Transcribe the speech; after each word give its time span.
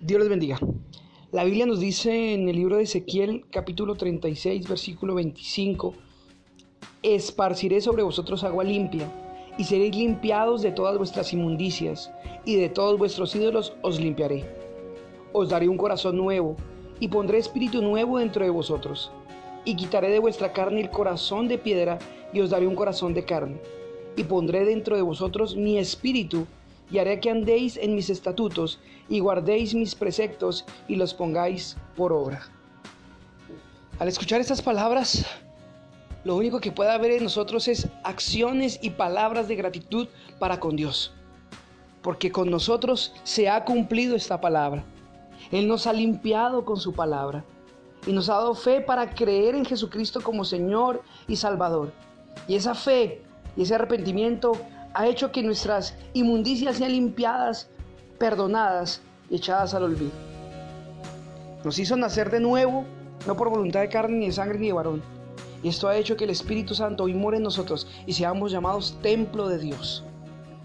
Dios 0.00 0.20
les 0.20 0.28
bendiga. 0.28 0.58
La 1.32 1.44
Biblia 1.44 1.64
nos 1.64 1.80
dice 1.80 2.34
en 2.34 2.48
el 2.48 2.56
libro 2.56 2.76
de 2.76 2.82
Ezequiel 2.82 3.46
capítulo 3.50 3.94
36 3.94 4.68
versículo 4.68 5.14
25, 5.14 5.94
esparciré 7.02 7.80
sobre 7.80 8.02
vosotros 8.02 8.44
agua 8.44 8.62
limpia 8.62 9.10
y 9.56 9.64
seréis 9.64 9.96
limpiados 9.96 10.60
de 10.60 10.70
todas 10.70 10.98
vuestras 10.98 11.32
inmundicias 11.32 12.12
y 12.44 12.56
de 12.56 12.68
todos 12.68 12.98
vuestros 12.98 13.34
ídolos 13.34 13.72
os 13.80 13.98
limpiaré. 13.98 14.44
Os 15.32 15.48
daré 15.48 15.66
un 15.68 15.78
corazón 15.78 16.16
nuevo 16.18 16.56
y 17.00 17.08
pondré 17.08 17.38
espíritu 17.38 17.80
nuevo 17.80 18.18
dentro 18.18 18.44
de 18.44 18.50
vosotros 18.50 19.10
y 19.64 19.76
quitaré 19.76 20.10
de 20.10 20.18
vuestra 20.18 20.52
carne 20.52 20.82
el 20.82 20.90
corazón 20.90 21.48
de 21.48 21.56
piedra 21.56 21.98
y 22.34 22.40
os 22.40 22.50
daré 22.50 22.66
un 22.66 22.76
corazón 22.76 23.14
de 23.14 23.24
carne 23.24 23.56
y 24.14 24.24
pondré 24.24 24.66
dentro 24.66 24.94
de 24.94 25.02
vosotros 25.02 25.56
mi 25.56 25.78
espíritu 25.78 26.46
y 26.90 26.98
haré 26.98 27.20
que 27.20 27.30
andéis 27.30 27.76
en 27.76 27.94
mis 27.94 28.10
estatutos 28.10 28.78
y 29.08 29.20
guardéis 29.20 29.74
mis 29.74 29.94
preceptos 29.94 30.64
y 30.88 30.96
los 30.96 31.14
pongáis 31.14 31.76
por 31.96 32.12
obra. 32.12 32.42
Al 33.98 34.08
escuchar 34.08 34.40
estas 34.40 34.62
palabras, 34.62 35.26
lo 36.24 36.36
único 36.36 36.60
que 36.60 36.72
puede 36.72 36.90
haber 36.90 37.12
en 37.12 37.24
nosotros 37.24 37.68
es 37.68 37.88
acciones 38.04 38.78
y 38.82 38.90
palabras 38.90 39.48
de 39.48 39.56
gratitud 39.56 40.08
para 40.38 40.60
con 40.60 40.76
Dios. 40.76 41.14
Porque 42.02 42.30
con 42.30 42.50
nosotros 42.50 43.14
se 43.24 43.48
ha 43.48 43.64
cumplido 43.64 44.16
esta 44.16 44.40
palabra. 44.40 44.84
Él 45.50 45.68
nos 45.68 45.86
ha 45.86 45.92
limpiado 45.92 46.64
con 46.64 46.76
su 46.76 46.92
palabra 46.92 47.44
y 48.06 48.12
nos 48.12 48.28
ha 48.28 48.34
dado 48.34 48.54
fe 48.54 48.80
para 48.80 49.14
creer 49.14 49.54
en 49.54 49.64
Jesucristo 49.64 50.20
como 50.20 50.44
Señor 50.44 51.02
y 51.26 51.36
Salvador. 51.36 51.92
Y 52.46 52.54
esa 52.54 52.74
fe 52.74 53.22
y 53.56 53.62
ese 53.62 53.74
arrepentimiento 53.74 54.52
ha 54.96 55.06
hecho 55.06 55.30
que 55.30 55.42
nuestras 55.42 55.94
inmundicias 56.14 56.76
sean 56.76 56.92
limpiadas, 56.92 57.68
perdonadas 58.18 59.02
y 59.28 59.36
echadas 59.36 59.74
al 59.74 59.82
olvido. 59.82 60.12
Nos 61.64 61.78
hizo 61.78 61.96
nacer 61.96 62.30
de 62.30 62.40
nuevo, 62.40 62.86
no 63.26 63.36
por 63.36 63.50
voluntad 63.50 63.80
de 63.80 63.90
carne, 63.90 64.16
ni 64.16 64.26
de 64.26 64.32
sangre, 64.32 64.58
ni 64.58 64.68
de 64.68 64.72
varón. 64.72 65.02
Y 65.62 65.68
esto 65.68 65.88
ha 65.88 65.96
hecho 65.96 66.16
que 66.16 66.24
el 66.24 66.30
Espíritu 66.30 66.74
Santo 66.74 67.04
hoy 67.04 67.12
more 67.12 67.36
en 67.36 67.42
nosotros 67.42 67.86
y 68.06 68.14
seamos 68.14 68.52
llamados 68.52 68.96
templo 69.02 69.48
de 69.48 69.58
Dios. 69.58 70.02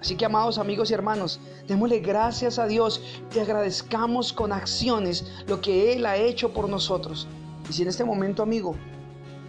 Así 0.00 0.16
que 0.16 0.24
amados 0.24 0.58
amigos 0.58 0.90
y 0.90 0.94
hermanos, 0.94 1.40
démosle 1.66 1.98
gracias 1.98 2.60
a 2.60 2.68
Dios 2.68 3.02
y 3.34 3.40
agradezcamos 3.40 4.32
con 4.32 4.52
acciones 4.52 5.26
lo 5.48 5.60
que 5.60 5.94
Él 5.94 6.06
ha 6.06 6.16
hecho 6.16 6.52
por 6.52 6.68
nosotros. 6.68 7.26
Y 7.68 7.72
si 7.72 7.82
en 7.82 7.88
este 7.88 8.04
momento, 8.04 8.44
amigo, 8.44 8.76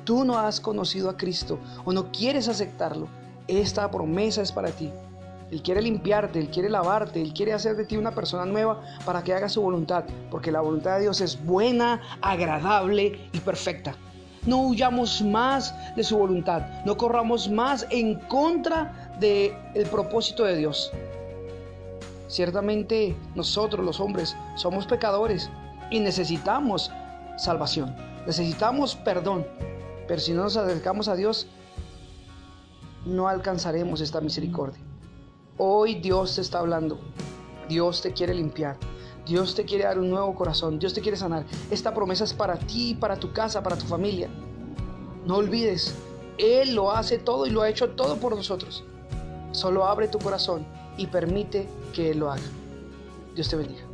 tú 0.03 0.25
no 0.25 0.39
has 0.39 0.59
conocido 0.59 1.11
a 1.11 1.17
Cristo 1.17 1.59
o 1.85 1.93
no 1.93 2.11
quieres 2.11 2.47
aceptarlo, 2.47 3.07
esta 3.47 3.89
promesa 3.91 4.41
es 4.41 4.51
para 4.51 4.69
ti. 4.69 4.91
Él 5.51 5.61
quiere 5.61 5.83
limpiarte, 5.83 6.39
Él 6.39 6.49
quiere 6.49 6.69
lavarte, 6.69 7.21
Él 7.21 7.31
quiere 7.31 7.53
hacer 7.53 7.75
de 7.75 7.85
ti 7.85 7.95
una 7.95 8.11
persona 8.15 8.43
nueva 8.43 8.81
para 9.05 9.23
que 9.23 9.33
hagas 9.33 9.51
su 9.53 9.61
voluntad, 9.61 10.03
porque 10.31 10.51
la 10.51 10.61
voluntad 10.61 10.95
de 10.95 11.01
Dios 11.01 11.21
es 11.21 11.43
buena, 11.45 12.01
agradable 12.21 13.19
y 13.31 13.39
perfecta. 13.39 13.95
No 14.47 14.63
huyamos 14.63 15.21
más 15.21 15.73
de 15.95 16.03
su 16.03 16.17
voluntad, 16.17 16.83
no 16.85 16.97
corramos 16.97 17.49
más 17.49 17.85
en 17.91 18.15
contra 18.15 19.13
del 19.19 19.53
el 19.75 19.85
propósito 19.85 20.43
de 20.43 20.57
Dios. 20.57 20.91
Ciertamente 22.27 23.15
nosotros 23.35 23.85
los 23.85 23.99
hombres 23.99 24.35
somos 24.55 24.87
pecadores 24.87 25.51
y 25.91 25.99
necesitamos 25.99 26.91
salvación, 27.37 27.95
necesitamos 28.25 28.95
perdón, 28.95 29.45
pero 30.07 30.19
si 30.19 30.33
no 30.33 30.43
nos 30.43 30.57
acercamos 30.57 31.07
a 31.07 31.15
Dios, 31.15 31.47
no 33.05 33.27
alcanzaremos 33.27 34.01
esta 34.01 34.21
misericordia. 34.21 34.81
Hoy 35.57 35.95
Dios 35.95 36.35
te 36.35 36.41
está 36.41 36.59
hablando. 36.59 36.99
Dios 37.69 38.01
te 38.01 38.13
quiere 38.13 38.33
limpiar. 38.33 38.77
Dios 39.25 39.55
te 39.55 39.65
quiere 39.65 39.85
dar 39.85 39.99
un 39.99 40.09
nuevo 40.09 40.33
corazón. 40.35 40.79
Dios 40.79 40.93
te 40.93 41.01
quiere 41.01 41.17
sanar. 41.17 41.45
Esta 41.71 41.93
promesa 41.93 42.23
es 42.23 42.33
para 42.33 42.57
ti, 42.57 42.95
para 42.95 43.17
tu 43.17 43.31
casa, 43.31 43.63
para 43.63 43.77
tu 43.77 43.85
familia. 43.85 44.29
No 45.25 45.37
olvides, 45.37 45.95
Él 46.37 46.75
lo 46.75 46.91
hace 46.91 47.17
todo 47.17 47.45
y 47.45 47.49
lo 47.49 47.61
ha 47.61 47.69
hecho 47.69 47.91
todo 47.91 48.17
por 48.17 48.35
nosotros. 48.35 48.83
Solo 49.51 49.85
abre 49.85 50.07
tu 50.07 50.19
corazón 50.19 50.65
y 50.97 51.07
permite 51.07 51.67
que 51.93 52.11
Él 52.11 52.19
lo 52.19 52.31
haga. 52.31 52.41
Dios 53.35 53.47
te 53.49 53.55
bendiga. 53.55 53.92